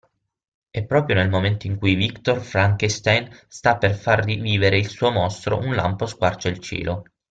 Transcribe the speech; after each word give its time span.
E 0.71 0.85
proprio 0.87 1.15
nel 1.15 1.29
momento 1.29 1.67
in 1.67 1.77
cui 1.77 1.93
Viktor 1.93 2.39
Frankenstein 2.41 3.29
sta 3.47 3.77
per 3.77 3.93
far 3.95 4.23
rivivere 4.23 4.79
il 4.79 4.89
suo 4.89 5.11
mostro 5.11 5.59
un 5.59 5.75
lampo 5.75 6.07
squarcia 6.07 6.49
il 6.49 6.57
cielo. 6.57 7.03